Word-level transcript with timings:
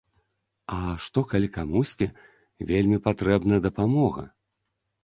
А 0.75 0.77
што 1.07 1.19
калі 1.35 1.51
камусьці 1.57 2.07
вельмі 2.73 2.97
патрэбна 3.07 3.65
дапамога? 3.69 4.29